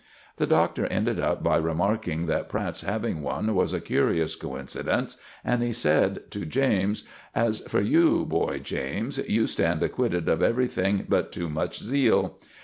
[0.37, 5.61] The Doctor ended up by remarking that Pratt's having one was a curious coincidence, and
[5.61, 7.03] he said to James,
[7.35, 12.39] "As for you, boy James, you stand acquitted of everything but too much zeal.